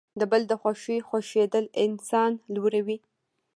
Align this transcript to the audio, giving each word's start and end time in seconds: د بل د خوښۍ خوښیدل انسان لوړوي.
د 0.19 0.21
بل 0.31 0.41
د 0.47 0.53
خوښۍ 0.61 0.99
خوښیدل 1.07 1.65
انسان 1.85 2.31
لوړوي. 2.53 2.97